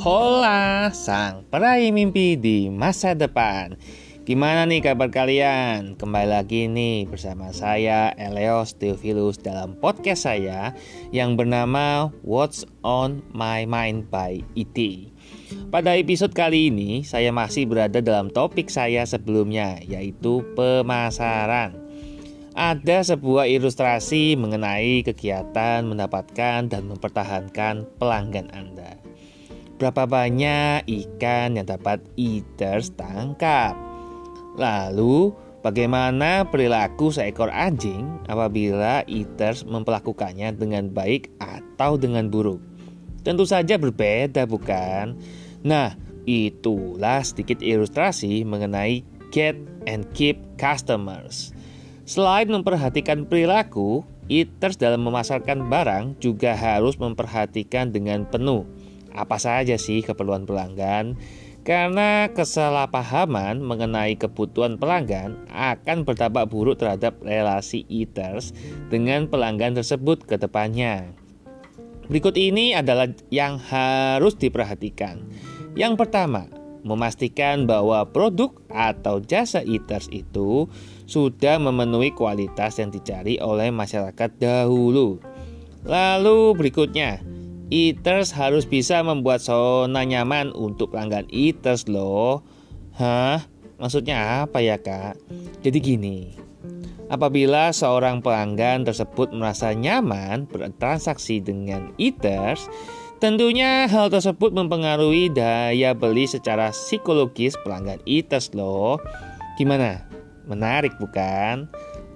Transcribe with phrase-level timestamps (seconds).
[0.00, 3.76] Hola, sang peraih mimpi di masa depan.
[4.24, 5.92] Gimana nih kabar kalian?
[5.92, 10.72] Kembali lagi nih bersama saya Eleos Theophilus dalam podcast saya
[11.12, 15.12] yang bernama What's on My Mind by IT.
[15.68, 21.76] Pada episode kali ini saya masih berada dalam topik saya sebelumnya yaitu pemasaran
[22.56, 28.96] ada sebuah ilustrasi mengenai kegiatan mendapatkan dan mempertahankan pelanggan Anda.
[29.80, 33.72] Berapa banyak ikan yang dapat eaters tangkap?
[34.60, 35.32] Lalu,
[35.64, 42.60] bagaimana perilaku seekor anjing apabila eaters memperlakukannya dengan baik atau dengan buruk?
[43.24, 45.16] Tentu saja berbeda, bukan?
[45.64, 45.96] Nah,
[46.28, 49.00] itulah sedikit ilustrasi mengenai
[49.32, 49.56] get
[49.88, 51.56] and keep customers.
[52.04, 58.68] Selain memperhatikan perilaku, eaters dalam memasarkan barang juga harus memperhatikan dengan penuh
[59.14, 61.18] apa saja sih keperluan pelanggan.
[61.60, 68.56] Karena kesalahpahaman mengenai kebutuhan pelanggan akan berdampak buruk terhadap relasi eaters
[68.88, 71.12] dengan pelanggan tersebut ke depannya.
[72.08, 75.20] Berikut ini adalah yang harus diperhatikan.
[75.78, 76.48] Yang pertama,
[76.82, 80.66] memastikan bahwa produk atau jasa eaters itu
[81.06, 85.20] sudah memenuhi kualitas yang dicari oleh masyarakat dahulu.
[85.84, 87.22] Lalu berikutnya,
[87.70, 92.42] eaters harus bisa membuat zona nyaman untuk pelanggan eaters loh.
[92.98, 93.46] Hah?
[93.80, 95.16] Maksudnya apa ya kak?
[95.64, 96.36] Jadi gini,
[97.08, 102.68] apabila seorang pelanggan tersebut merasa nyaman bertransaksi dengan eaters,
[103.20, 108.96] Tentunya hal tersebut mempengaruhi daya beli secara psikologis pelanggan eaters loh.
[109.60, 110.08] Gimana?
[110.48, 111.68] Menarik bukan?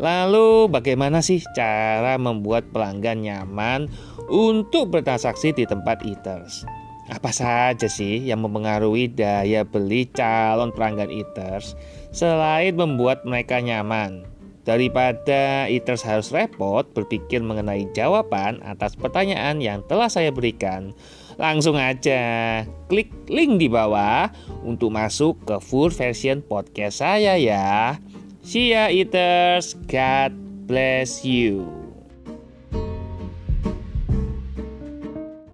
[0.00, 3.92] Lalu bagaimana sih cara membuat pelanggan nyaman
[4.32, 6.64] untuk bertransaksi di tempat eaters?
[7.12, 11.76] Apa saja sih yang mempengaruhi daya beli calon pelanggan eaters
[12.16, 14.24] selain membuat mereka nyaman?
[14.64, 20.96] Daripada eaters harus repot berpikir mengenai jawaban atas pertanyaan yang telah saya berikan,
[21.36, 24.32] langsung aja klik link di bawah
[24.64, 28.00] untuk masuk ke full version podcast saya ya.
[28.42, 30.32] See ya eaters, God
[30.66, 31.68] bless you.